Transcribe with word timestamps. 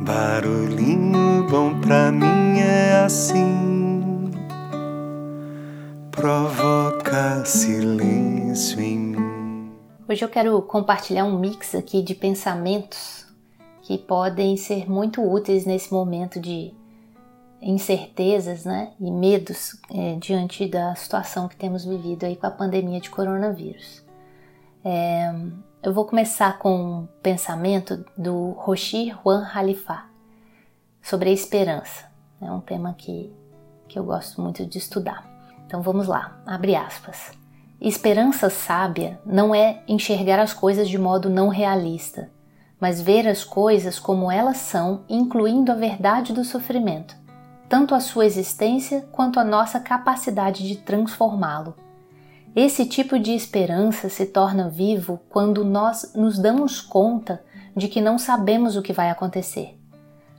Barulhinho 0.00 1.48
bom 1.50 1.80
pra 1.80 2.12
mim 2.12 2.60
é 2.60 3.02
assim, 3.04 4.30
provoca 6.12 7.44
silêncio 7.44 8.80
em 8.80 8.96
mim. 8.96 9.72
Hoje 10.08 10.24
eu 10.24 10.28
quero 10.28 10.62
compartilhar 10.62 11.24
um 11.24 11.36
mix 11.36 11.74
aqui 11.74 12.00
de 12.00 12.14
pensamentos 12.14 13.26
que 13.82 13.98
podem 13.98 14.56
ser 14.56 14.88
muito 14.88 15.20
úteis 15.20 15.66
nesse 15.66 15.92
momento 15.92 16.38
de 16.38 16.72
incertezas 17.60 18.64
né, 18.64 18.92
e 19.00 19.10
medos 19.10 19.80
é, 19.92 20.14
diante 20.14 20.68
da 20.68 20.94
situação 20.94 21.48
que 21.48 21.56
temos 21.56 21.84
vivido 21.84 22.24
aí 22.24 22.36
com 22.36 22.46
a 22.46 22.52
pandemia 22.52 23.00
de 23.00 23.10
coronavírus. 23.10 24.06
É, 24.90 25.30
eu 25.82 25.92
vou 25.92 26.06
começar 26.06 26.58
com 26.58 26.74
um 26.74 27.08
pensamento 27.22 28.06
do 28.16 28.52
Roshi 28.52 29.12
Juan 29.22 29.44
Khalifa 29.44 30.04
sobre 31.02 31.28
a 31.28 31.32
esperança. 31.32 32.06
É 32.40 32.50
um 32.50 32.60
tema 32.60 32.94
que, 32.96 33.30
que 33.86 33.98
eu 33.98 34.04
gosto 34.04 34.40
muito 34.40 34.64
de 34.64 34.78
estudar. 34.78 35.28
Então 35.66 35.82
vamos 35.82 36.06
lá, 36.06 36.40
abre 36.46 36.74
aspas. 36.74 37.32
Esperança 37.78 38.48
sábia 38.48 39.20
não 39.26 39.54
é 39.54 39.82
enxergar 39.86 40.40
as 40.40 40.54
coisas 40.54 40.88
de 40.88 40.96
modo 40.96 41.28
não 41.28 41.48
realista, 41.48 42.30
mas 42.80 43.02
ver 43.02 43.28
as 43.28 43.44
coisas 43.44 43.98
como 43.98 44.32
elas 44.32 44.56
são, 44.56 45.04
incluindo 45.06 45.70
a 45.70 45.74
verdade 45.74 46.32
do 46.32 46.46
sofrimento 46.46 47.14
tanto 47.68 47.94
a 47.94 48.00
sua 48.00 48.24
existência 48.24 49.06
quanto 49.12 49.38
a 49.38 49.44
nossa 49.44 49.78
capacidade 49.78 50.66
de 50.66 50.76
transformá-lo. 50.76 51.74
Esse 52.54 52.86
tipo 52.86 53.18
de 53.18 53.32
esperança 53.32 54.08
se 54.08 54.26
torna 54.26 54.68
vivo 54.68 55.20
quando 55.28 55.64
nós 55.64 56.12
nos 56.14 56.38
damos 56.38 56.80
conta 56.80 57.42
de 57.76 57.88
que 57.88 58.00
não 58.00 58.18
sabemos 58.18 58.76
o 58.76 58.82
que 58.82 58.92
vai 58.92 59.10
acontecer. 59.10 59.78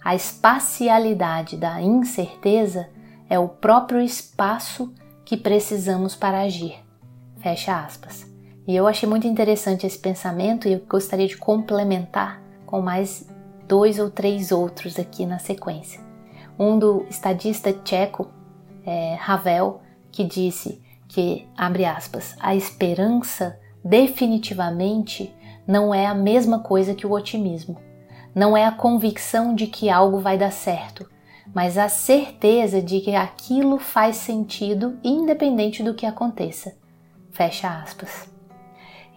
A 0.04 0.16
espacialidade 0.16 1.55
da 1.55 1.81
incerteza 1.81 2.89
é 3.30 3.38
o 3.38 3.47
próprio 3.47 4.02
espaço 4.02 4.94
que 5.23 5.38
precisamos 5.38 6.16
para 6.16 6.42
agir. 6.42 6.75
Fecha 7.38 7.80
aspas. 7.80 8.25
E 8.67 8.75
eu 8.75 8.88
achei 8.88 9.08
muito 9.08 9.28
interessante 9.28 9.86
esse 9.86 9.97
pensamento 9.97 10.67
e 10.67 10.73
eu 10.73 10.81
gostaria 10.88 11.28
de 11.28 11.38
complementar 11.38 12.41
com 12.66 12.81
mais 12.81 13.28
dois 13.67 14.00
ou 14.00 14.09
três 14.09 14.52
outros 14.52 15.00
aqui 15.00 15.25
na 15.25 15.39
sequência 15.39 16.09
um 16.59 16.78
do 16.78 17.06
estadista 17.09 17.72
tcheco 17.72 18.28
é, 18.86 19.17
Havel, 19.25 19.81
que 20.12 20.25
disse 20.25 20.81
que, 21.10 21.50
abre 21.58 21.84
aspas, 21.84 22.36
a 22.40 22.56
esperança 22.56 23.60
definitivamente 23.84 25.36
não 25.68 25.94
é 25.94 26.06
a 26.06 26.14
mesma 26.14 26.60
coisa 26.60 26.94
que 26.96 27.06
o 27.06 27.12
otimismo. 27.12 27.78
Não 28.34 28.56
é 28.56 28.66
a 28.66 28.72
convicção 28.72 29.54
de 29.54 29.68
que 29.68 29.90
algo 29.90 30.20
vai 30.20 30.38
dar 30.38 30.52
certo, 30.52 31.10
mas 31.54 31.78
a 31.78 31.90
certeza 31.90 32.82
de 32.82 33.02
que 33.02 33.16
aquilo 33.16 33.80
faz 33.80 34.18
sentido 34.18 34.98
independente 35.04 35.82
do 35.82 35.96
que 35.96 36.06
aconteça. 36.06 36.78
Fecha 37.32 37.68
aspas. 37.68 38.30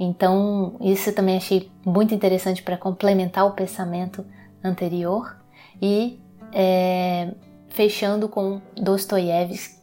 Então, 0.00 0.76
isso 0.80 1.12
também 1.12 1.36
achei 1.36 1.70
muito 1.84 2.14
interessante 2.14 2.62
para 2.62 2.78
complementar 2.78 3.46
o 3.46 3.52
pensamento 3.52 4.24
anterior 4.64 5.36
e 5.80 6.18
é, 6.52 7.34
fechando 7.68 8.28
com 8.28 8.60
Dostoiévski, 8.76 9.81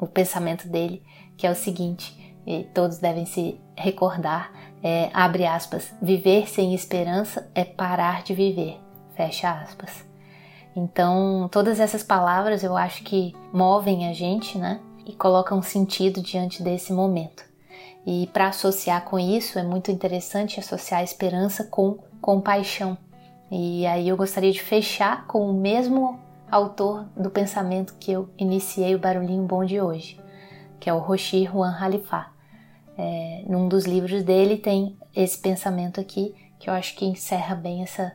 o 0.00 0.06
pensamento 0.06 0.68
dele, 0.68 1.02
que 1.36 1.46
é 1.46 1.50
o 1.50 1.54
seguinte, 1.54 2.18
e 2.46 2.64
todos 2.74 2.98
devem 2.98 3.26
se 3.26 3.60
recordar, 3.76 4.50
é, 4.82 5.10
abre 5.12 5.46
aspas, 5.46 5.92
viver 6.00 6.48
sem 6.48 6.74
esperança 6.74 7.50
é 7.54 7.64
parar 7.64 8.22
de 8.22 8.34
viver, 8.34 8.78
fecha 9.14 9.50
aspas. 9.50 10.04
Então, 10.74 11.48
todas 11.52 11.80
essas 11.80 12.02
palavras 12.02 12.62
eu 12.62 12.76
acho 12.76 13.02
que 13.02 13.34
movem 13.52 14.08
a 14.08 14.12
gente, 14.12 14.56
né? 14.56 14.80
E 15.04 15.12
colocam 15.12 15.60
sentido 15.60 16.22
diante 16.22 16.62
desse 16.62 16.92
momento. 16.92 17.44
E 18.06 18.28
para 18.32 18.48
associar 18.48 19.04
com 19.04 19.18
isso, 19.18 19.58
é 19.58 19.62
muito 19.62 19.90
interessante 19.90 20.60
associar 20.60 21.00
a 21.00 21.04
esperança 21.04 21.64
com 21.64 21.98
compaixão. 22.20 22.96
E 23.50 23.84
aí 23.86 24.08
eu 24.08 24.16
gostaria 24.16 24.52
de 24.52 24.62
fechar 24.62 25.26
com 25.26 25.50
o 25.50 25.52
mesmo 25.52 26.18
autor 26.50 27.06
do 27.16 27.30
pensamento 27.30 27.94
que 27.98 28.12
eu 28.12 28.28
iniciei 28.36 28.94
o 28.94 28.98
Barulhinho 28.98 29.44
Bom 29.44 29.64
de 29.64 29.80
hoje, 29.80 30.20
que 30.78 30.90
é 30.90 30.92
o 30.92 30.98
Roshi 30.98 31.44
Juan 31.44 31.76
Khalifa. 31.78 32.26
É, 32.98 33.44
num 33.46 33.68
dos 33.68 33.84
livros 33.84 34.22
dele 34.22 34.56
tem 34.56 34.98
esse 35.14 35.38
pensamento 35.38 36.00
aqui, 36.00 36.34
que 36.58 36.68
eu 36.68 36.74
acho 36.74 36.94
que 36.96 37.06
encerra 37.06 37.54
bem 37.54 37.82
essa, 37.82 38.12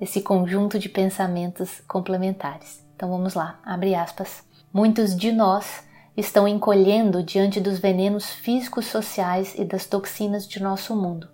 esse 0.00 0.20
conjunto 0.20 0.78
de 0.78 0.88
pensamentos 0.88 1.80
complementares. 1.88 2.86
Então 2.94 3.08
vamos 3.08 3.34
lá, 3.34 3.58
abre 3.64 3.94
aspas. 3.94 4.44
Muitos 4.72 5.16
de 5.16 5.32
nós 5.32 5.82
estão 6.16 6.46
encolhendo 6.46 7.22
diante 7.22 7.60
dos 7.60 7.78
venenos 7.78 8.30
físicos, 8.30 8.86
sociais 8.86 9.54
e 9.56 9.64
das 9.64 9.86
toxinas 9.86 10.46
de 10.46 10.62
nosso 10.62 10.94
mundo, 10.94 11.28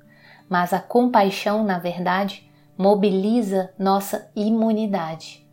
mas 0.48 0.72
a 0.72 0.78
compaixão, 0.78 1.64
na 1.64 1.78
verdade, 1.78 2.48
mobiliza 2.76 3.72
nossa 3.78 4.30
imunidade. 4.36 5.43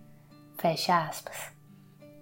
Fecha 0.62 1.06
aspas. 1.06 1.36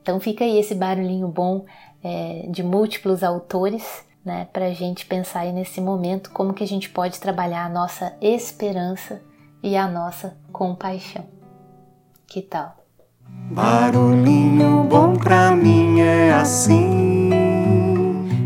Então 0.02 0.20
fica 0.20 0.46
aí 0.46 0.58
esse 0.58 0.74
barulhinho 0.74 1.28
bom 1.28 1.66
é, 2.04 2.48
de 2.50 2.64
múltiplos 2.64 3.24
autores, 3.24 4.06
né, 4.24 4.48
para 4.54 4.68
a 4.68 4.74
gente 4.74 5.06
pensar 5.06 5.42
aí 5.42 5.52
nesse 5.52 5.82
momento 5.82 6.32
como 6.32 6.54
que 6.54 6.64
a 6.64 6.68
gente 6.68 6.90
pode 6.90 7.20
trabalhar 7.20 7.66
a 7.66 7.70
nossa 7.70 8.16
esperança 8.22 9.22
e 9.62 9.76
a 9.76 9.88
nossa 9.88 10.38
compaixão. 10.52 11.26
Que 12.28 12.42
tal? 12.42 12.78
Barulhinho 13.52 14.86
bom 14.86 15.14
pra 15.14 15.52
mim 15.52 16.00
é 16.00 16.32
assim. 16.32 17.30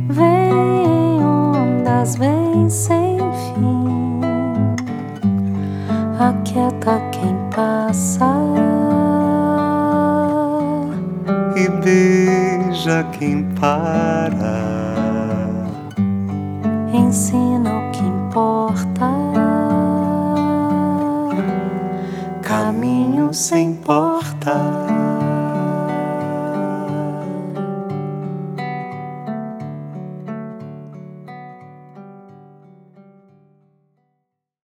Vem 0.09 1.23
ondas, 1.23 2.15
vem 2.15 2.69
sem 2.69 3.13
aquieta 6.23 7.01
quem 7.11 7.35
passa 7.49 8.25
e 11.63 11.69
beija 11.69 13.03
quem 13.17 13.43
para. 13.59 14.61
Ensina 16.93 17.69
o 17.69 17.91
que 17.91 18.03
importa. 18.03 19.09
Caminho 22.41 23.33
sem 23.33 23.75
porta. 23.75 25.02